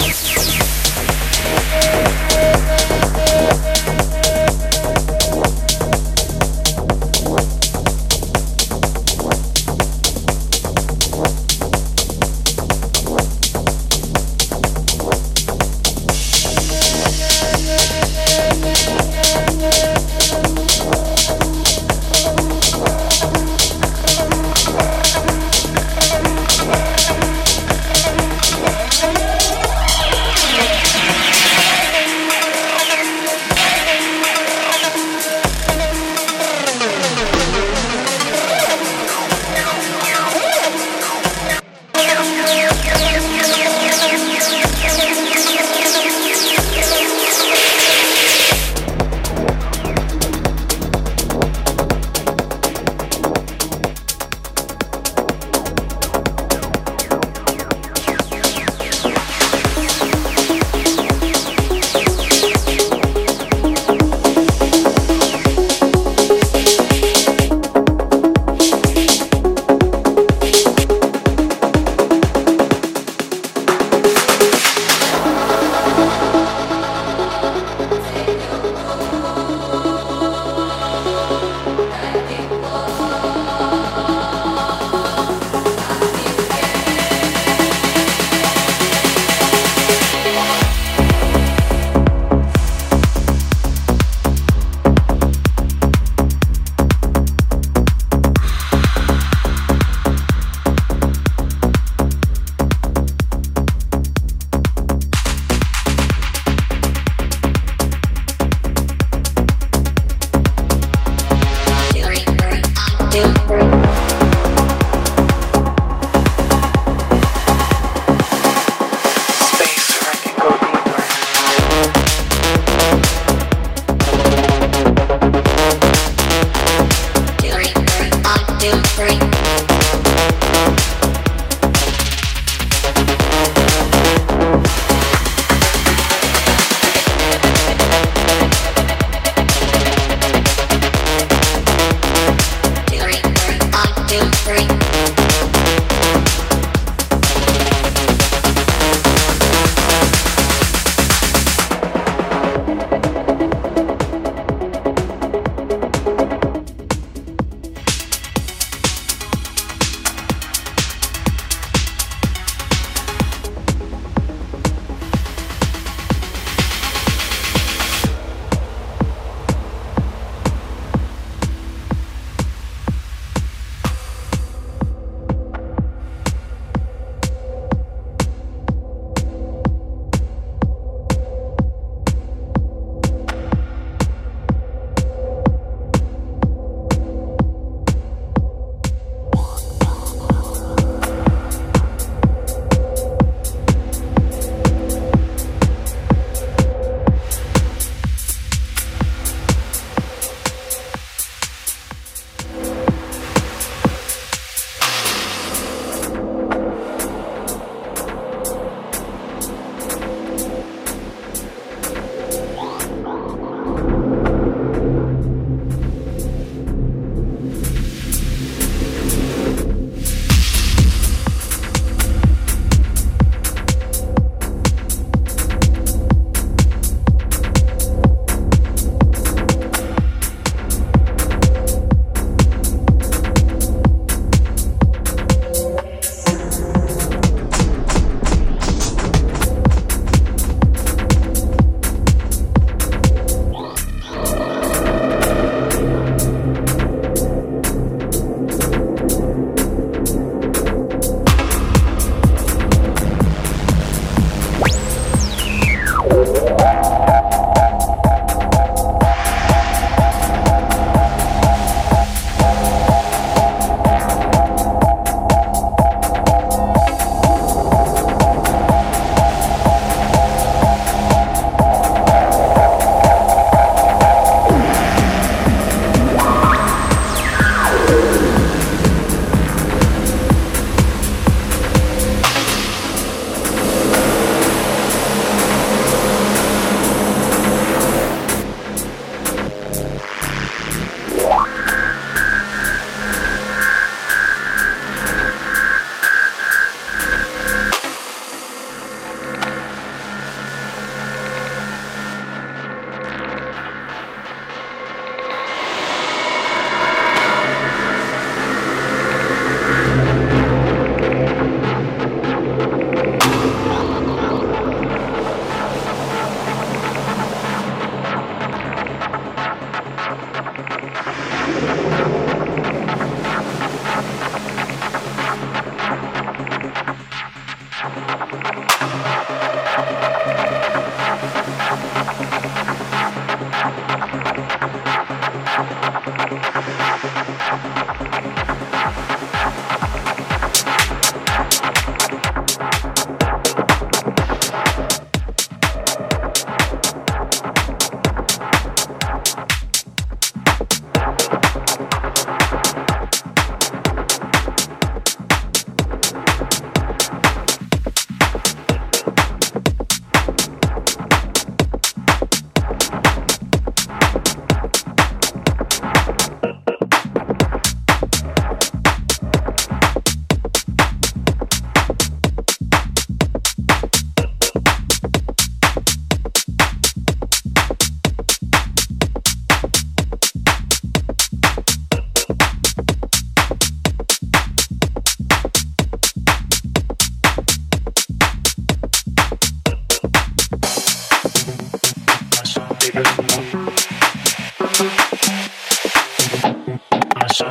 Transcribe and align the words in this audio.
Yes. 0.00 0.37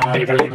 Happy 0.08 0.24
birthday. 0.24 0.47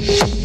you. 0.00 0.39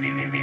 bien, 0.00 0.16
bien, 0.16 0.30
bien. 0.30 0.33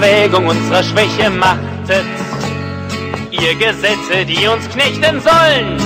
Erwägung 0.00 0.46
unserer 0.46 0.84
Schwäche 0.84 1.28
machtet 1.28 2.06
ihr 3.32 3.54
Gesetze, 3.56 4.24
die 4.24 4.46
uns 4.46 4.68
knechten 4.68 5.20
sollen. 5.20 5.76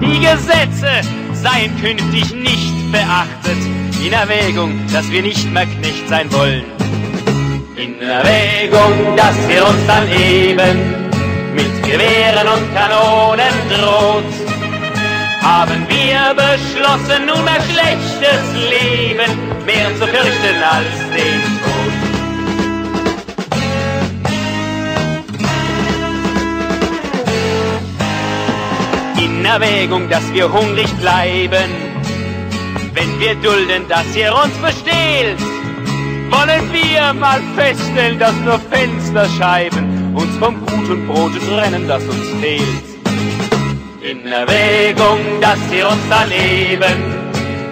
Die 0.00 0.20
Gesetze 0.20 0.92
seien 1.32 1.76
künftig 1.80 2.32
nicht 2.32 2.92
beachtet, 2.92 3.58
in 4.00 4.12
Erwägung, 4.12 4.78
dass 4.92 5.10
wir 5.10 5.22
nicht 5.22 5.52
mehr 5.52 5.66
Knecht 5.66 6.08
sein 6.08 6.32
wollen. 6.32 6.66
In 7.74 8.00
Erwägung, 8.00 9.16
dass 9.16 9.36
wir 9.48 9.66
uns 9.66 9.84
dann 9.88 10.06
eben 10.08 10.76
mit 11.52 11.82
Gewehren 11.82 12.46
und 12.46 12.74
Kanonen 12.76 13.56
droht, 13.72 14.34
haben 15.42 15.84
wir 15.88 16.32
beschlossen, 16.34 17.26
nunmehr 17.26 17.60
schlechtes 17.72 18.44
Leben 18.70 19.32
mehr 19.64 19.88
zu 19.98 20.06
fürchten 20.06 20.62
als 20.62 21.10
den 21.10 21.42
Tod. 21.64 21.75
Erwägung, 29.46 30.08
dass 30.08 30.32
wir 30.32 30.52
hungrig 30.52 30.92
bleiben. 31.00 31.70
Wenn 32.92 33.20
wir 33.20 33.34
dulden, 33.36 33.86
dass 33.88 34.04
ihr 34.16 34.34
uns 34.34 34.54
bestehlt, 34.58 35.40
wollen 36.30 36.72
wir 36.72 37.12
mal 37.14 37.40
feststellen, 37.54 38.18
dass 38.18 38.34
nur 38.44 38.58
Fensterscheiben 38.58 40.14
uns 40.14 40.36
vom 40.38 40.54
guten 40.66 41.06
Brot 41.06 41.32
trennen, 41.48 41.86
das 41.86 42.02
uns 42.02 42.28
fehlt. 42.40 42.84
In 44.02 44.26
Erwägung, 44.26 45.18
dass 45.40 45.58
ihr 45.72 45.88
uns 45.88 46.02
daneben 46.10 46.98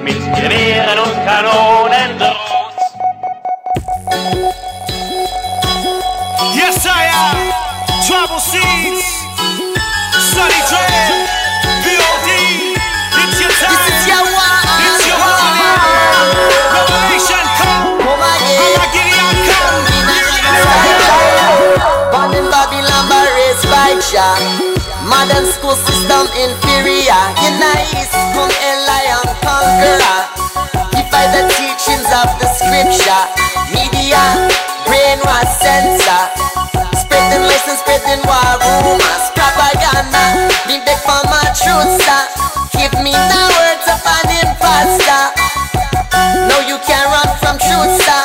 mit 0.04 0.20
Gewehren 0.36 0.98
und 1.04 1.14
Kanonen 1.26 2.18
droht. 2.18 2.54
Yes, 6.54 6.86
I 6.86 7.08
am. 7.12 7.36
Trouble 8.06 8.40
Seeds. 8.40 9.04
Sunny 10.32 10.60
Dread. 10.68 11.33
Modern 25.24 25.48
school 25.48 25.72
system 25.72 26.28
inferior. 26.36 27.22
In 27.48 27.56
east, 27.96 28.12
come 28.36 28.52
a 28.52 28.72
lion 28.84 29.24
conqueror. 29.40 30.20
By 31.08 31.24
the 31.32 31.48
teachings 31.56 32.04
of 32.12 32.28
the 32.36 32.44
scripture, 32.52 33.24
media, 33.72 34.20
brainwash 34.84 35.48
censor. 35.64 36.28
Spreading 37.00 37.40
lessons, 37.40 37.80
spreading 37.80 38.20
war 38.28 38.52
rumors, 38.84 39.24
propaganda. 39.32 40.44
Me 40.68 40.84
beg 40.84 41.00
for 41.00 41.24
my 41.32 41.40
truth, 41.56 42.04
sir. 42.04 42.22
Give 42.76 42.92
me 43.00 43.16
the 43.16 43.42
words 43.56 43.86
of 43.88 44.04
an 44.04 44.28
imposter. 44.44 45.24
No, 46.52 46.60
you 46.68 46.76
can't 46.84 47.08
run 47.08 47.32
from 47.40 47.56
truth, 47.56 47.96
sir. 48.04 48.23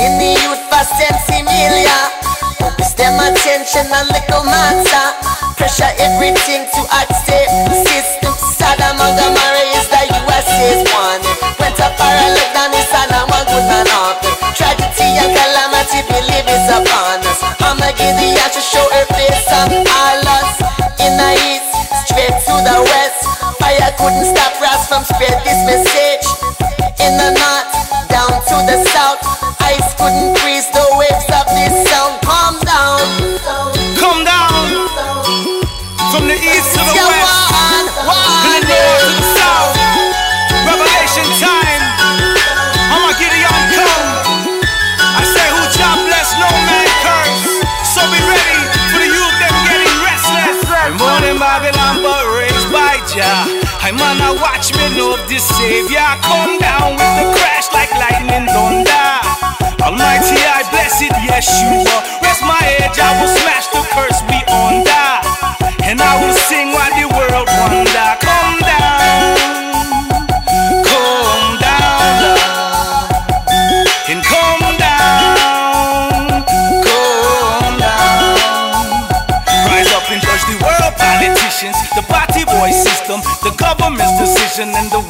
Oppressing 0.00 0.16
the 0.16 0.32
youth 0.32 0.64
for 0.72 0.80
sinsemilla. 0.96 2.08
Focus 2.56 2.96
them 2.96 3.20
attention 3.20 3.84
on 3.92 4.08
little 4.08 4.44
matter. 4.48 5.12
Pressure 5.60 5.92
everything 6.00 6.64
to 6.72 6.80
accept 6.88 7.52
the 7.68 7.76
system. 7.84 8.32
Sodom 8.56 8.96
and 8.96 9.12
Gomorrah 9.20 9.76
is 9.76 9.84
the 9.92 10.00
USA's 10.24 10.88
one. 10.96 11.20
Went 11.60 11.76
up 11.84 11.92
parallel 12.00 12.48
down 12.56 12.72
in 12.72 12.84
Saddam 12.88 13.28
and 13.28 13.44
good 13.44 13.66
man. 13.68 13.84
Tragedy 14.56 15.20
and 15.20 15.36
calamity 15.36 16.00
believe 16.08 16.48
is 16.48 16.66
upon 16.72 17.20
us. 17.20 17.44
Armageddon 17.60 18.40
should 18.56 18.64
show 18.64 18.86
her 18.96 19.04
face 19.12 19.52
on 19.52 19.84
all 19.84 20.24
us. 20.40 20.64
In 20.96 21.12
the 21.20 21.30
east, 21.44 21.68
straight 22.08 22.40
to 22.48 22.56
the 22.56 22.76
west. 22.88 23.20
Fire 23.60 23.92
couldn't 24.00 24.32
stop 24.32 24.56
us 24.64 24.88
from 24.88 25.04
spread 25.04 25.36
this 25.44 25.60
message. 25.68 26.24
In 27.04 27.20
the 27.20 27.36
north, 27.36 27.68
down 28.08 28.32
to 28.48 28.56
the 28.64 28.80
south, 28.96 29.20
couldn't 30.00 30.32
freeze 30.40 30.68
the 30.72 30.84
waves 30.96 31.28
of 31.28 31.44
this 31.52 31.74
sound. 31.92 32.16
Calm 32.24 32.56
down. 32.64 33.04
Come 34.00 34.24
down. 34.24 34.88
From 36.08 36.24
the 36.26 36.36
east 36.40 36.72
to 36.72 36.80
the 36.88 36.94
Yeah, 36.96 37.04
west. 37.04 37.36
one, 37.52 37.84
From 37.84 37.84
the 37.84 38.04
one, 38.08 38.62
north 38.64 39.00
to 39.04 39.10
the 39.20 39.26
south. 39.36 39.76
Revelation 40.64 41.28
time. 41.36 41.84
Armageddon 42.88 43.44
come. 43.76 44.08
I 45.20 45.22
say 45.28 45.46
who 45.52 45.62
John 45.76 45.98
bless, 46.08 46.32
no 46.40 46.48
man 46.48 46.88
curse. 47.04 47.44
So 47.92 48.00
be 48.08 48.20
ready 48.24 48.60
for 48.90 48.98
the 49.04 49.10
youth 49.12 49.36
them 49.36 49.54
getting 49.68 49.96
restless. 50.00 50.58
I'm 50.64 50.96
born 50.96 51.22
in 51.28 51.36
Babylon 51.36 52.00
but 52.00 52.24
raised 52.40 52.72
by 52.72 52.96
Jah. 53.12 53.44
I'm 53.84 54.00
on 54.00 54.16
a 54.24 54.32
watch 54.40 54.72
me 54.72 54.96
know 54.96 55.16
this 55.28 55.44
savior. 55.60 56.08
Come 56.24 56.56
down 56.58 56.96
with 56.96 57.36
the 57.36 57.39
Yeshua. 61.40 62.20
Rest 62.20 62.42
my 62.44 62.60
edge, 62.84 63.00
I 63.00 63.16
will 63.16 63.32
smash 63.32 63.66
the 63.72 63.80
curse 63.96 64.20
we 64.28 64.36
under. 64.52 65.08
And 65.88 65.96
I 66.00 66.20
will 66.20 66.36
sing 66.36 66.68
while 66.76 66.92
the 66.92 67.08
world 67.08 67.48
wonder. 67.48 68.08
Come 68.20 68.60
down, 68.60 69.40
come 70.84 71.56
down, 71.64 72.36
and 74.12 74.20
come 74.20 74.76
down, 74.76 76.44
come 76.84 77.76
down. 77.80 78.36
Rise 79.64 79.90
up 79.96 80.04
and 80.12 80.20
judge 80.20 80.44
the 80.44 80.60
world, 80.60 80.92
politicians, 81.00 81.76
the 81.96 82.04
party 82.04 82.44
boy 82.44 82.68
system, 82.68 83.24
the 83.40 83.56
government's 83.56 84.20
decision, 84.20 84.76
and 84.76 84.92
the 84.92 85.00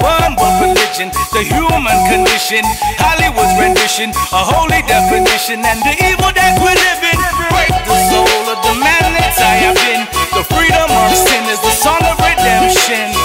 one 1.01 1.13
the 1.33 1.43
human 1.45 1.99
condition, 2.13 2.61
Hollywood's 3.01 3.55
rendition, 3.57 4.11
a 4.33 4.43
holy 4.45 4.83
definition, 4.85 5.65
and 5.65 5.81
the 5.81 5.95
evil 5.97 6.29
that 6.37 6.61
we're 6.61 6.77
living. 6.77 7.19
Break 7.49 7.73
the 7.89 7.97
soul 8.13 8.45
of 8.53 8.59
the 8.61 8.75
man 8.77 9.05
that 9.17 9.33
I 9.41 9.55
have 9.65 9.77
been. 9.81 10.05
The 10.37 10.45
freedom 10.53 10.89
of 10.91 11.11
sin 11.17 11.45
is 11.49 11.61
the 11.65 11.73
song 11.73 12.03
of 12.05 12.21
redemption. 12.21 13.17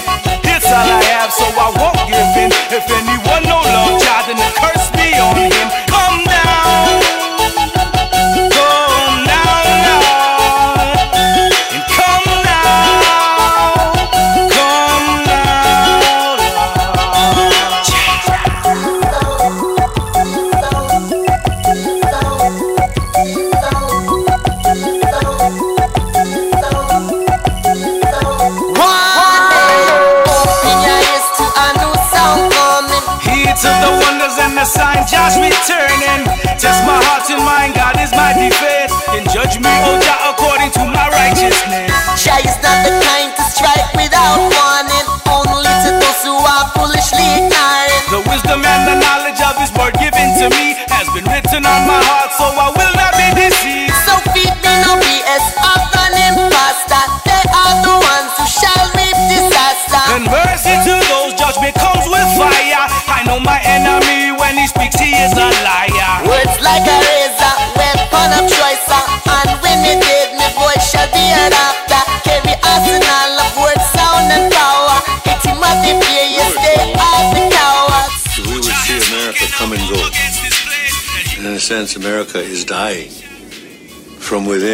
It's 0.47 0.67
all 0.71 0.87
I 0.87 1.03
have, 1.19 1.31
so 1.33 1.45
I 1.51 1.67
won't 1.75 1.99
give 2.07 2.31
in. 2.39 2.49
If 2.71 2.87
anyone 2.87 3.43
no 3.43 3.59
love, 3.59 3.99
child, 3.99 4.31
then 4.31 4.37
the 4.39 4.51
curse 4.55 4.87
be 4.95 5.11
on 5.19 5.35
him. 5.35 5.54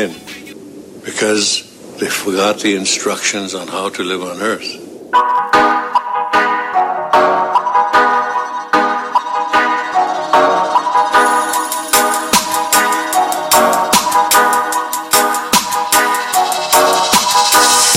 Within 0.08 1.04
because 1.04 1.68
they 2.00 2.08
forgot 2.08 2.60
the 2.60 2.76
instructions 2.76 3.54
on 3.54 3.68
how 3.68 3.90
to 3.90 4.04
live 4.04 4.22
on 4.22 4.42
earth. 4.42 4.64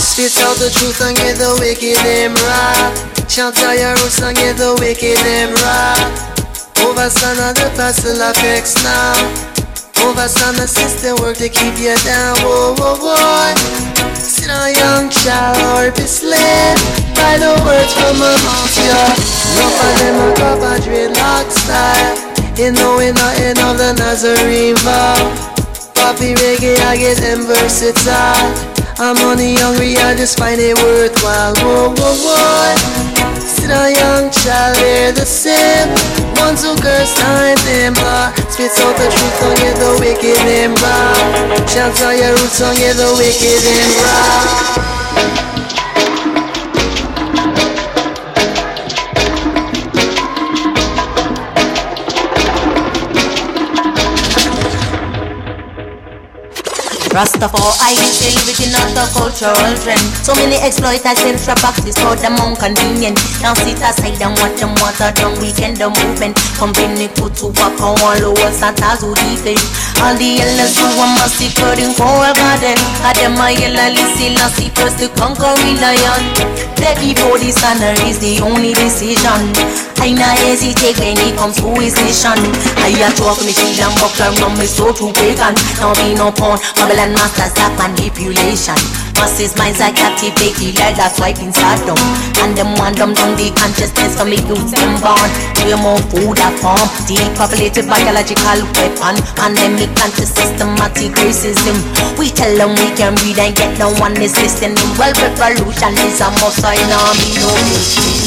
Spit 0.00 0.40
out 0.42 0.56
the 0.56 0.70
truth 0.70 1.00
and 1.02 1.16
get 1.16 1.36
the 1.36 1.56
wicked 1.60 1.98
them 2.04 2.34
right. 2.34 3.28
Chant 3.28 3.58
out 3.58 3.78
your 3.78 3.90
roots 3.90 4.22
and 4.22 4.36
get 4.36 4.56
the 4.56 4.74
wicked 4.80 5.18
them 5.18 5.52
right. 5.54 6.30
Overstand 6.84 7.40
all 7.40 7.54
the 7.54 7.72
pastel 7.76 8.30
effects 8.30 8.82
now. 8.84 9.53
Overstand 10.14 10.54
the 10.54 10.68
system 10.68 11.18
work 11.18 11.36
to 11.42 11.48
keep 11.48 11.74
you 11.74 11.90
down. 12.06 12.38
Whoa, 12.46 12.78
whoa, 12.78 12.94
whoa. 13.02 13.50
Sit 14.14 14.46
on 14.46 14.70
young 14.70 15.10
child 15.10 15.58
or 15.74 15.90
be 15.90 16.06
slain 16.06 16.78
by 17.18 17.34
the 17.34 17.50
words 17.66 17.90
from 17.98 18.22
a 18.22 18.32
mafia. 18.46 18.94
Rough 19.58 19.74
of 19.74 19.92
them 19.98 20.14
a 20.22 20.30
of 20.54 20.80
dreadlock 20.86 21.50
style. 21.50 22.14
You 22.54 22.70
know 22.70 22.94
we 22.94 23.10
nothing 23.10 23.58
of 23.58 23.74
the 23.74 23.90
Nazarene 23.98 24.78
vow. 24.86 25.18
Poppy 25.98 26.38
reggae, 26.38 26.78
I 26.86 26.96
get 26.96 27.18
them 27.18 27.42
versatile. 27.42 28.54
I'm 29.02 29.18
money 29.18 29.56
hungry, 29.58 29.98
I 29.98 30.14
just 30.14 30.38
find 30.38 30.60
it 30.60 30.78
worthwhile. 30.78 31.58
Whoa, 31.58 31.90
whoa, 31.90 32.14
whoa. 32.22 33.34
Sit 33.42 33.68
a 33.68 33.90
young 33.90 34.30
child, 34.30 34.76
they're 34.78 35.10
the 35.10 35.26
same. 35.26 35.90
Ones 36.38 36.62
who 36.62 36.76
curse 36.78 37.12
time 37.18 37.58
them 37.66 37.94
bar. 37.94 38.43
Spits 38.54 38.78
out 38.82 38.94
the 38.96 39.10
truth, 39.10 39.40
don't 39.40 39.58
get 39.58 39.74
the 39.82 39.98
wicked 39.98 40.38
them 40.46 40.74
raw. 40.78 41.10
Shouts 41.66 42.00
out 42.02 42.14
your 42.14 42.30
roots, 42.38 42.60
don't 42.60 42.78
get 42.78 42.94
the 42.94 43.10
wicked 43.18 43.66
and 43.66 43.94
raw. 43.98 44.94
Rastafari 57.10 58.06
still 58.06 58.38
living 58.46 58.74
out 58.78 58.94
the 58.94 59.02
cultural 59.18 59.74
trend. 59.82 59.98
So 60.22 60.32
many 60.36 60.62
exploiters 60.62 61.18
central 61.18 61.56
practice 61.56 61.98
for 61.98 62.14
them 62.14 62.38
convenient. 62.54 63.18
Now 63.42 63.54
sit 63.54 63.82
aside 63.82 64.22
and 64.22 64.38
watch 64.38 64.60
them 64.60 64.74
water 64.78 65.10
down 65.10 65.40
weekend 65.40 65.78
the 65.78 65.90
movement. 65.90 66.43
Company 66.54 67.08
defend. 69.14 69.58
All 70.00 70.14
the 70.14 70.38
elders 70.40 70.78
who 70.78 70.86
are 70.86 71.12
massacred 71.18 71.78
in 71.78 71.92
Coral 71.94 72.32
Garden. 72.34 72.78
A 73.02 73.10
yellow 73.50 73.90
listen 73.90 74.38
and 74.38 74.52
see 74.54 74.70
first 74.70 74.98
to 74.98 75.08
conquer 75.18 75.52
we 75.62 76.73
lion. 76.84 76.94
That 76.94 77.00
before 77.00 77.38
the 77.38 77.50
sun 77.50 77.80
is 78.04 78.18
the 78.20 78.44
only 78.44 78.74
decision. 78.76 79.40
I 80.04 80.12
not 80.12 80.36
hesitate 80.36 81.00
when 81.00 81.16
it 81.16 81.32
comes 81.36 81.56
to 81.56 81.72
his 81.80 81.96
mission. 81.96 82.36
I 82.84 82.92
a 82.92 83.08
talk 83.16 83.40
me 83.40 83.56
shield 83.56 83.88
and 83.88 83.94
buckler 83.96 84.36
from 84.36 84.52
me 84.60 84.68
so 84.68 84.92
to 84.92 85.08
pagan. 85.16 85.56
Now 85.80 85.96
be 85.96 86.12
no 86.12 86.28
pawn, 86.28 86.60
Babylon 86.76 87.16
masters 87.16 87.56
that 87.56 87.72
manipulation. 87.80 88.76
Masses 89.16 89.56
minds 89.56 89.80
are 89.80 89.94
captivated 89.96 90.76
like 90.76 91.00
that's 91.00 91.16
swiping 91.16 91.54
Saddam. 91.56 91.96
And 92.44 92.52
them 92.52 92.76
want 92.76 93.00
them 93.00 93.16
down 93.16 93.32
the 93.40 93.48
consciousness 93.56 94.20
for 94.20 94.28
me 94.28 94.36
youth 94.44 94.68
them 94.76 95.00
born. 95.00 95.30
Way 95.64 95.72
more 95.80 95.96
food 96.12 96.36
at 96.36 96.52
form, 96.60 96.84
depopulated 97.08 97.88
biological 97.88 98.60
weapon. 98.76 99.16
Pandemic 99.40 99.88
anti-systematic 100.04 101.16
racism. 101.16 101.80
We 102.20 102.28
tell 102.28 102.52
them 102.52 102.76
we 102.76 102.92
can 102.92 103.16
read 103.24 103.40
and 103.40 103.56
get 103.56 103.72
no 103.80 103.88
one 103.96 104.20
is 104.20 104.36
listening. 104.36 104.76
Well, 105.00 105.16
revolution 105.16 105.96
is 106.04 106.20
a 106.20 106.28
must, 106.44 106.60
I 106.74 106.82
know 106.90 107.08
me 107.22 107.28
no 107.38 107.54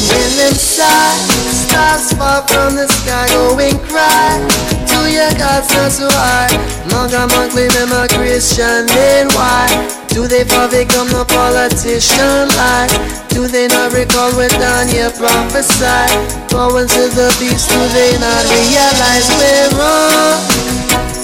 When 0.08 0.30
them 0.40 0.56
stars, 0.56 1.20
stars 1.68 2.14
fall 2.16 2.48
from 2.48 2.80
the 2.80 2.88
sky, 2.88 3.28
go 3.28 3.60
and 3.60 3.80
cry 3.92 4.40
to 4.88 5.12
your 5.12 5.32
gods 5.36 5.68
not 5.76 5.92
so 5.92 6.08
high. 6.08 6.56
Manga 6.88 7.28
man 7.28 7.52
claim 7.52 7.68
them 7.76 7.92
a 7.92 8.08
Christian, 8.08 8.88
then 8.88 9.28
why? 9.36 9.68
Do 10.08 10.28
they 10.28 10.44
fall 10.48 10.72
become 10.72 11.12
a 11.12 11.26
politician 11.26 12.48
like? 12.56 12.96
Do 13.30 13.48
they 13.48 13.68
not 13.68 13.92
recall 13.92 14.32
what 14.40 14.52
Daniel 14.56 15.12
prophesied? 15.12 16.10
Going 16.50 16.88
to 16.88 17.04
the 17.12 17.30
beast, 17.40 17.68
do 17.70 17.82
they 17.92 18.16
not 18.18 18.44
realize 18.48 19.28
we're 19.36 19.70
wrong? 19.76 20.40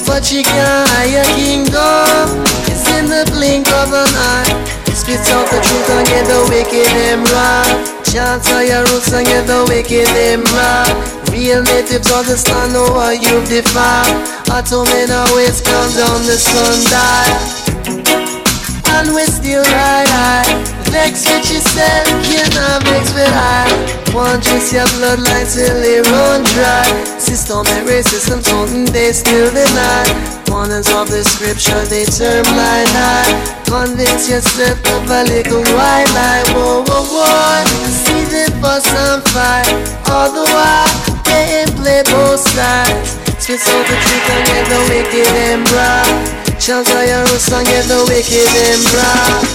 But 0.05 0.31
you 0.31 0.43
can't 0.43 0.89
hide 0.91 1.09
your 1.15 1.29
kingdom. 1.39 2.43
It's 2.67 2.85
in 2.91 3.07
the 3.07 3.23
blink 3.31 3.67
of 3.71 3.93
an 3.95 4.11
eye. 4.11 4.62
Spit 5.03 5.19
out 5.35 5.43
the 5.51 5.59
truth 5.59 5.89
and 5.99 6.07
get 6.07 6.23
the 6.31 6.39
wicked 6.47 6.87
them 6.95 7.27
right. 7.35 7.75
Chant 8.07 8.39
out 8.55 8.63
your 8.63 8.87
roots 8.87 9.11
and 9.11 9.27
get 9.27 9.43
the 9.43 9.67
wicked 9.67 10.07
them 10.15 10.47
right. 10.55 10.95
Real 11.27 11.59
natives 11.59 12.07
understand 12.07 12.71
know 12.71 12.87
what 12.95 13.19
you've 13.19 13.43
defined. 13.51 14.15
I 14.47 14.63
told 14.63 14.87
me 14.87 15.03
now 15.03 15.27
it's 15.43 15.59
come 15.59 15.91
down 15.91 16.23
the 16.23 16.39
sundial. 16.39 17.35
And 18.95 19.11
we 19.11 19.27
still 19.27 19.67
ride 19.75 20.07
high. 20.07 20.47
Vex 20.87 21.27
with 21.27 21.51
yourself, 21.51 22.07
you 22.31 22.39
not 22.55 22.87
vex 22.87 23.11
with 23.11 23.27
I. 23.27 23.67
One 24.15 24.39
trace 24.39 24.71
your 24.71 24.87
bloodline 24.95 25.51
till 25.51 25.83
it 25.83 26.07
run 26.07 26.47
dry. 26.55 27.12
Systemic 27.23 27.87
racism, 27.87 28.43
something 28.43 28.85
they 28.91 29.11
still 29.13 29.49
deny. 29.49 30.05
Warnings 30.47 30.91
of 30.91 31.07
the 31.09 31.23
scripture, 31.23 31.83
they 31.87 32.03
turn 32.05 32.43
blind 32.43 32.91
eye. 32.93 33.31
Convince 33.65 34.29
yourself 34.29 34.77
of 34.91 35.09
a 35.09 35.23
little 35.23 35.63
white 35.73 36.11
lie. 36.13 36.43
Whoa, 36.53 36.83
whoa, 36.83 37.03
whoa. 37.07 37.93
The 38.33 38.49
fuss 38.59 38.89
and 38.89 39.21
fight. 39.29 39.69
All 40.09 40.31
the 40.31 40.41
while, 40.41 40.89
they 41.23 41.65
play 41.77 42.01
both 42.09 42.41
sides. 42.41 43.13
Spit 43.37 43.61
out 43.61 43.85
the 43.85 43.93
truth 43.93 44.29
and 44.33 44.43
get 44.47 44.65
the 44.67 44.79
wicked 44.89 45.29
and 45.47 45.63
bright. 45.69 46.59
Chant 46.59 46.89
out 46.89 47.05
your 47.07 47.21
roots 47.29 47.51
and 47.51 47.67
get 47.67 47.85
the 47.85 48.01
wicked 48.09 48.49
and 48.67 48.81
bright. 48.89 49.53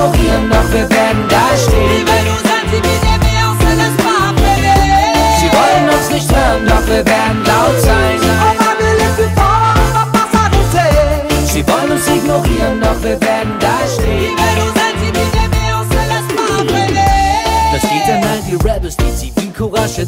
Wollen 0.00 0.59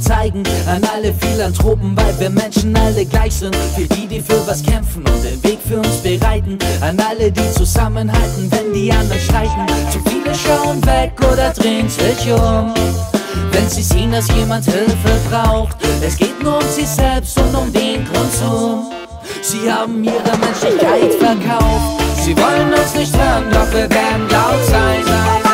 zeigen. 0.03 0.43
an 0.67 0.83
alle 0.95 1.15
Philanthropen, 1.15 1.97
weil 1.97 2.19
wir 2.19 2.31
Menschen 2.31 2.77
alle 2.77 3.05
gleich 3.05 3.35
sind. 3.35 3.55
Für 3.77 3.85
die, 3.95 4.07
die 4.07 4.21
für 4.21 4.47
was 4.47 4.63
kämpfen 4.63 5.05
und 5.07 5.25
den 5.25 5.43
Weg 5.45 5.59
für 5.67 5.79
uns 5.79 5.97
bereiten. 6.03 6.59
An 6.81 6.99
alle, 7.01 7.31
die 7.31 7.53
zusammenhalten, 7.53 8.51
wenn 8.51 8.73
die 8.73 8.93
anderen 8.93 9.21
streiten. 9.21 9.67
Zu 9.91 9.99
viele 10.11 10.35
schauen 10.35 10.85
weg 10.87 11.13
oder 11.33 11.51
drehen 11.51 11.89
sich 11.89 12.33
um. 12.33 12.75
Wenn 13.53 13.69
sie 13.69 13.83
sehen, 13.83 14.13
dass 14.13 14.29
jemand 14.29 14.65
Hilfe 14.65 15.21
braucht, 15.31 15.77
es 16.05 16.17
geht 16.17 16.43
nur 16.43 16.57
um 16.57 16.69
sich 16.69 16.89
selbst 16.89 17.39
und 17.39 17.55
um 17.55 17.73
den 17.73 18.05
Konsum. 18.13 18.91
Sie 19.43 19.71
haben 19.71 20.03
ihre 20.03 20.37
Menschlichkeit 20.39 21.15
verkauft. 21.15 22.03
Sie 22.25 22.37
wollen 22.37 22.73
uns 22.73 22.95
nicht 22.95 23.17
hören, 23.17 23.45
doch 23.51 23.71
wir 23.73 23.89
werden 23.91 24.29
laut 24.31 24.65
sein. 24.71 25.52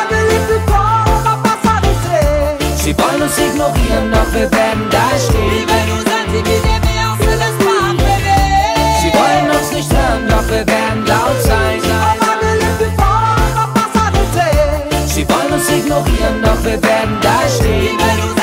Sie 2.88 2.96
wollen 2.96 3.20
uns 3.20 3.36
ignorieren, 3.36 4.10
doch 4.10 4.32
wir 4.32 4.50
werden 4.50 4.88
da 4.90 5.10
stehen. 5.18 5.68
Sie 9.02 9.12
wollen 9.12 9.50
uns 9.50 9.72
nicht 9.72 9.92
hören, 9.92 10.26
doch 10.26 10.48
wir 10.48 10.66
werden 10.66 11.04
laut 11.04 11.42
sein. 11.42 11.82
Sie 15.06 15.28
wollen 15.28 15.52
uns 15.52 15.68
ignorieren, 15.68 16.42
doch 16.42 16.64
wir 16.64 16.82
werden 16.82 17.18
da 17.20 17.46
stehen. 17.46 18.37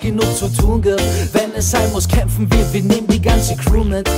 Genug 0.00 0.36
zu 0.36 0.48
tun 0.48 0.80
gibt. 0.80 1.00
Wenn 1.32 1.52
es 1.56 1.70
sein 1.70 1.90
muss, 1.92 2.08
kämpfen 2.08 2.48
wir, 2.50 2.72
wir 2.72 2.82
nehmen 2.82 3.06
die 3.06 3.20
ganze 3.20 3.54
Crew 3.56 3.84
mit. 3.84 4.08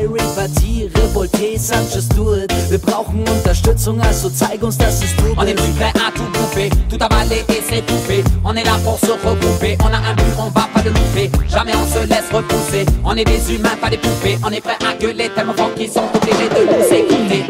Irie, 0.00 0.22
Bati, 0.34 0.90
Revolte, 0.94 1.58
Sanchez, 1.58 2.08
do 2.08 2.34
it. 2.34 2.52
Wir 2.70 2.78
brauchen 2.78 3.24
Unterstützung, 3.28 4.00
also 4.00 4.30
zeig 4.30 4.62
uns, 4.62 4.78
dass 4.78 5.02
es 5.02 5.14
du 5.16 5.34
On 5.36 5.46
est 5.46 5.54
plus 5.54 5.72
prêt 5.72 5.92
à 5.94 6.10
tout 6.10 6.24
bouffer, 6.32 6.70
tout 6.88 6.98
avaler 7.00 7.44
et 7.48 7.62
s'étouffer. 7.62 8.24
On 8.44 8.54
est 8.54 8.64
là 8.64 8.78
pour 8.84 8.98
se 8.98 9.12
regrouper, 9.12 9.76
on 9.82 9.92
a 9.92 9.98
un 9.98 10.14
but, 10.14 10.34
on 10.38 10.50
va 10.50 10.68
pas 10.72 10.82
le 10.82 10.90
louper. 10.90 11.30
Jamais 11.48 11.72
on 11.74 11.86
se 11.86 12.06
laisse 12.06 12.30
repousser. 12.32 12.86
On 13.04 13.14
est 13.14 13.24
des 13.24 13.54
humains, 13.54 13.76
pas 13.80 13.90
des 13.90 13.98
poupées. 13.98 14.38
On 14.44 14.50
est 14.50 14.60
prêt 14.60 14.78
à 14.88 14.94
gueuler 14.94 15.30
tellement 15.34 15.54
fort 15.54 15.74
qu'ils 15.74 15.90
sont 15.90 16.04
obligés 16.14 16.48
de 16.48 16.64
nous 16.64 16.94
écouter. 16.94 17.44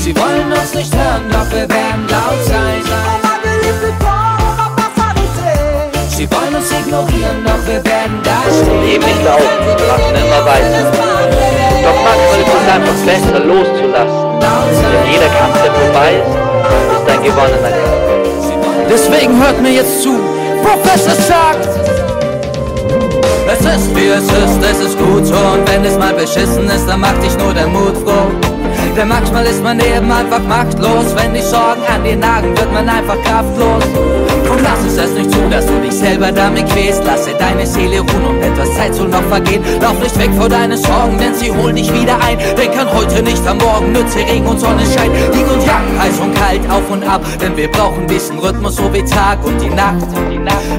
Sie 0.00 0.14
wollen 0.14 0.52
uns 0.52 0.74
nicht 0.74 0.94
hören, 0.94 1.22
doch 1.30 1.50
wir 1.50 1.68
werden 1.68 2.06
laut 2.08 2.44
sein. 2.46 4.03
Sie 6.16 6.30
wollen 6.30 6.54
uns 6.54 6.70
ignorieren, 6.70 7.42
doch 7.44 7.58
wir 7.66 7.84
werden 7.84 8.20
da 8.22 8.38
stehen. 8.46 8.86
Leben 8.86 9.04
nicht 9.04 9.26
auf, 9.26 9.42
machen 9.42 10.14
immer 10.14 10.46
weiter. 10.46 10.92
Doch 11.82 11.98
manchmal 12.06 12.38
ist 12.38 12.54
es 12.54 12.72
einfach 12.72 12.98
besser 13.04 13.40
loszulassen. 13.40 14.40
Denn 14.40 15.10
jeder 15.10 15.26
Kampf, 15.34 15.60
der 15.64 15.72
vorbei 15.74 16.22
ist, 16.22 16.34
ist 16.94 17.10
ein 17.10 17.22
gewonnener 17.24 17.74
Kampf. 17.74 18.88
Deswegen 18.88 19.42
hört 19.42 19.60
mir 19.60 19.72
jetzt 19.72 20.02
zu, 20.04 20.20
Professor 20.62 21.14
sagt. 21.14 21.68
Es 23.48 23.60
ist 23.60 23.96
wie 23.96 24.06
es 24.06 24.24
ist, 24.24 24.62
es 24.62 24.80
ist 24.86 24.98
gut 24.98 25.26
so 25.26 25.34
Und 25.34 25.68
wenn 25.68 25.84
es 25.84 25.98
mal 25.98 26.14
beschissen 26.14 26.68
ist, 26.70 26.88
dann 26.88 27.00
macht 27.00 27.22
dich 27.22 27.36
nur 27.38 27.52
der 27.52 27.66
Mut 27.66 27.96
froh 28.04 28.30
denn 28.96 29.08
manchmal 29.08 29.44
ist 29.46 29.62
man 29.62 29.80
eben 29.80 30.10
einfach 30.12 30.40
machtlos. 30.40 31.06
Wenn 31.16 31.34
die 31.34 31.42
Sorgen 31.42 31.82
an 31.92 32.04
dir 32.04 32.16
nagen, 32.16 32.56
wird 32.56 32.72
man 32.72 32.88
einfach 32.88 33.20
kraftlos. 33.24 33.82
Und 34.54 34.62
lass 34.62 34.84
es 34.86 34.96
es 34.96 35.10
nicht 35.18 35.32
zu, 35.32 35.40
dass 35.50 35.66
du 35.66 35.80
dich 35.80 35.94
selber 35.94 36.30
damit 36.30 36.68
quälst. 36.70 37.02
Lasse 37.04 37.30
deine 37.36 37.66
Seele 37.66 37.98
ruhen 38.00 38.24
und 38.28 38.40
etwas 38.40 38.72
Zeit 38.76 38.94
soll 38.94 39.08
noch 39.08 39.24
vergehen. 39.24 39.64
Lauf 39.80 39.98
nicht 39.98 40.16
weg 40.16 40.30
vor 40.38 40.48
deinen 40.48 40.78
Sorgen, 40.78 41.18
denn 41.18 41.34
sie 41.34 41.50
holen 41.50 41.74
dich 41.74 41.92
wieder 41.92 42.16
ein. 42.22 42.38
Denk 42.56 42.78
an 42.78 42.86
heute, 42.92 43.20
nicht 43.22 43.44
am 43.48 43.58
Morgen, 43.58 43.90
nütze 43.90 44.18
Regen 44.20 44.46
und 44.46 44.60
Sonnenschein. 44.60 45.10
Yin 45.32 45.46
und 45.46 45.66
Yang, 45.66 45.98
heiß 45.98 46.20
und 46.20 46.34
kalt, 46.36 46.60
auf 46.70 46.88
und 46.88 47.02
ab. 47.02 47.22
Denn 47.40 47.56
wir 47.56 47.68
brauchen 47.68 48.06
diesen 48.06 48.38
Rhythmus, 48.38 48.76
so 48.76 48.92
wie 48.92 49.02
Tag 49.02 49.44
und 49.44 49.60
die 49.60 49.70
Nacht. 49.70 50.06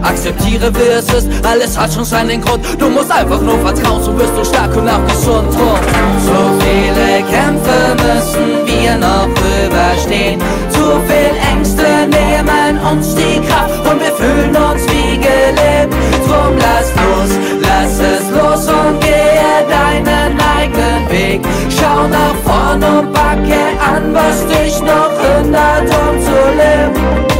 Akzeptiere, 0.01 0.73
wie 0.75 0.97
es 0.97 1.11
ist, 1.13 1.27
alles 1.45 1.77
hat 1.77 1.93
schon 1.93 2.05
seinen 2.05 2.39
Grund. 2.41 2.63
Du 2.79 2.89
musst 2.89 3.11
einfach 3.11 3.41
nur 3.41 3.59
vertrauen, 3.59 4.01
so 4.01 4.17
wirst 4.17 4.37
du 4.37 4.45
stark 4.45 4.73
und 4.77 4.87
auch 4.87 5.05
gesund. 5.07 5.53
Drum. 5.53 5.79
So 6.25 6.39
viele 6.63 7.23
Kämpfe 7.29 7.95
müssen 7.97 8.65
wir 8.65 8.97
noch 8.97 9.27
überstehen. 9.65 10.39
Zu 10.69 11.01
viel 11.07 11.35
Ängste 11.51 11.83
nehmen 12.09 12.54
uns 12.91 13.15
die 13.15 13.39
Kraft 13.47 13.79
und 13.87 13.99
wir 13.99 14.13
fühlen 14.13 14.55
uns 14.55 14.85
wie 14.87 15.17
gelebt. 15.17 15.93
Drum 16.27 16.55
lass 16.57 16.89
los, 17.01 17.31
lass 17.61 17.99
es 17.99 18.29
los 18.29 18.67
und 18.67 18.99
gehe 19.01 19.65
deinen 19.69 20.37
eigenen 20.57 21.09
Weg. 21.09 21.41
Schau 21.69 22.07
nach 22.07 22.35
vorn 22.43 22.83
und 22.83 23.13
backe 23.13 23.63
an, 23.79 24.13
was 24.13 24.45
dich 24.47 24.79
noch 24.81 25.11
hindert, 25.19 25.83
um 25.83 26.21
zu 26.21 26.39
leben. 26.57 27.34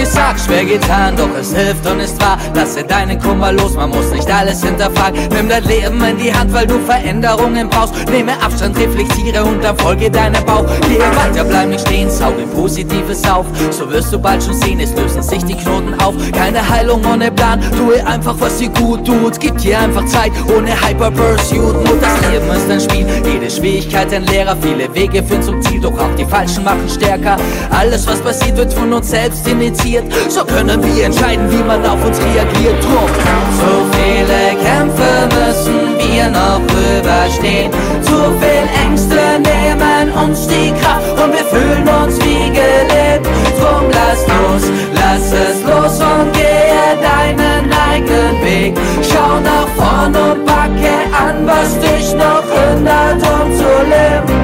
Gesagt, 0.00 0.40
schwer 0.40 0.64
getan, 0.64 1.14
doch 1.14 1.28
es 1.38 1.54
hilft 1.54 1.86
und 1.86 2.00
ist 2.00 2.18
wahr. 2.22 2.38
Lasse 2.54 2.82
deinen 2.82 3.20
Kummer 3.20 3.52
los, 3.52 3.74
man 3.74 3.90
muss 3.90 4.10
nicht 4.10 4.30
alles 4.30 4.64
hinterfragen. 4.64 5.28
Nimm 5.28 5.46
dein 5.46 5.62
Leben 5.64 6.02
in 6.02 6.16
die 6.16 6.32
Hand, 6.32 6.54
weil 6.54 6.66
du 6.66 6.78
Veränderungen 6.86 7.68
brauchst. 7.68 7.92
Nehme 8.10 8.32
Abstand, 8.42 8.78
reflektiere 8.78 9.44
und 9.44 9.62
dann 9.62 9.76
folge 9.76 10.10
Bauch. 10.10 10.64
Gehe 10.88 11.00
weiter, 11.00 11.44
bleib 11.44 11.68
nicht 11.68 11.86
stehen, 11.86 12.10
sauge 12.10 12.46
Positives 12.46 13.22
auf. 13.28 13.44
So 13.70 13.90
wirst 13.90 14.10
du 14.10 14.18
bald 14.18 14.42
schon 14.42 14.54
sehen, 14.54 14.80
es 14.80 14.94
lösen 14.94 15.22
sich 15.22 15.44
die 15.44 15.54
Knoten 15.54 15.92
auf. 16.00 16.14
Keine 16.32 16.66
Heilung 16.66 17.04
ohne 17.04 17.30
Plan, 17.30 17.60
tue 17.76 18.04
einfach, 18.06 18.36
was 18.38 18.56
dir 18.56 18.70
gut 18.70 19.06
tut. 19.06 19.38
Gib 19.38 19.58
dir 19.58 19.80
einfach 19.80 20.06
Zeit, 20.06 20.32
ohne 20.56 20.70
Hyper-Pursuit. 20.80 21.74
Nur 21.84 21.98
das 22.00 22.30
Leben 22.30 22.50
ist 22.50 22.70
ein 22.70 22.80
Spiel, 22.80 23.06
jede 23.30 23.50
Schwierigkeit 23.50 24.12
ein 24.14 24.24
Lehrer. 24.24 24.56
Viele 24.62 24.92
Wege 24.94 25.22
führen 25.22 25.42
zum 25.42 25.60
Ziel, 25.60 25.80
doch 25.80 25.98
auch 25.98 26.14
die 26.18 26.24
Falschen 26.24 26.64
machen 26.64 26.88
stärker. 26.88 27.36
Alles, 27.70 28.06
was 28.06 28.20
passiert, 28.20 28.56
wird 28.56 28.72
von 28.72 28.92
uns 28.94 29.10
selbst 29.10 29.46
in 29.46 29.60
initiiert. 29.90 30.30
So 30.30 30.44
können 30.44 30.82
wir 30.82 31.04
entscheiden, 31.04 31.50
wie 31.50 31.62
man 31.62 31.84
auf 31.84 32.04
uns 32.04 32.18
reagiert. 32.18 32.82
Drum. 32.82 33.10
So 33.60 33.86
viele 33.96 34.56
Kämpfe 34.62 35.28
müssen 35.38 35.98
wir 35.98 36.28
noch 36.30 36.60
überstehen. 36.98 37.70
Zu 38.02 38.32
viel 38.40 38.66
Ängste 38.84 39.38
nehmen 39.38 40.12
uns 40.12 40.46
die 40.46 40.72
Kraft 40.80 41.10
und 41.22 41.32
wir 41.32 41.44
fühlen 41.44 41.88
uns 41.88 42.18
wie 42.20 42.48
gelebt. 42.50 43.26
Drum 43.58 43.86
lass 43.90 44.26
los, 44.26 44.70
lass 44.94 45.32
es 45.32 45.62
los 45.64 46.00
und 46.00 46.32
gehe 46.32 46.96
deinen 47.02 47.70
eigenen 47.72 48.44
Weg. 48.44 48.74
Schau 49.02 49.40
nach 49.40 49.68
vorn 49.76 50.14
und 50.14 50.46
packe 50.46 50.94
an, 51.12 51.46
was 51.46 51.78
dich 51.78 52.14
noch 52.14 52.44
hindert, 52.54 53.22
um 53.22 53.54
zu 53.56 53.70
leben. 53.94 54.40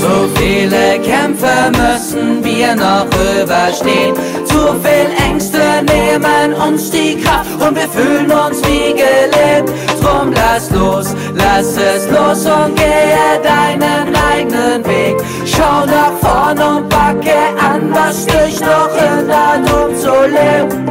So 0.00 0.28
viele 0.40 0.98
Kämpfe 1.00 1.70
müssen 1.70 1.95
wir 2.42 2.74
noch 2.74 3.06
überstehen. 3.40 4.14
Zu 4.44 4.74
viel 4.82 5.08
Ängste 5.28 5.58
nehmen 5.82 6.54
uns 6.54 6.90
die 6.90 7.16
Kraft 7.20 7.50
und 7.60 7.76
wir 7.76 7.88
fühlen 7.88 8.30
uns 8.30 8.62
wie 8.62 8.92
gelebt. 8.92 9.70
Drum 10.00 10.32
lass 10.32 10.70
los, 10.70 11.14
lass 11.34 11.76
es 11.76 12.08
los 12.10 12.46
und 12.46 12.76
gehe 12.76 13.40
deinen 13.42 14.14
eigenen 14.14 14.84
Weg. 14.86 15.16
Schau 15.44 15.84
nach 15.86 16.12
vorn 16.20 16.58
und 16.58 16.88
packe 16.88 17.36
an, 17.58 17.92
was 17.92 18.26
dich 18.26 18.60
noch 18.60 18.90
hindert, 18.96 19.70
um 19.72 19.94
zu 19.96 20.12
leben. 20.26 20.86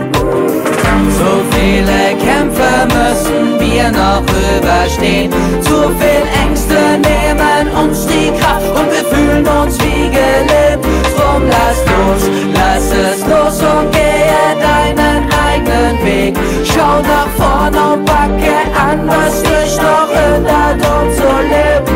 So 1.17 1.31
viele 1.51 2.15
Kämpfe 2.23 2.87
müssen 2.87 3.59
wir 3.59 3.91
noch 3.91 4.23
überstehen. 4.57 5.31
Zu 5.61 5.89
viel 5.99 6.23
Ängste 6.43 6.75
nehmen 7.01 7.71
uns 7.83 8.05
die 8.05 8.31
Kraft 8.39 8.69
und 8.69 8.91
wir 8.91 9.05
Raum, 11.35 11.47
lass 11.49 11.77
los, 11.85 12.29
lass 12.53 12.91
es 12.91 13.19
los 13.27 13.61
und 13.61 13.91
gehe 13.91 14.55
deinen 14.61 15.27
eigenen 15.47 16.05
Weg. 16.05 16.37
Schau 16.63 17.01
nach 17.01 17.29
vorne 17.37 17.93
und 17.93 18.01
oh, 18.01 18.05
packe 18.05 18.55
an, 18.79 19.07
was 19.07 19.41
dich 19.41 19.77
noch 19.77 20.09
hindert, 20.09 20.75
um 20.75 21.11
zu 21.11 21.27
leben. 21.41 21.94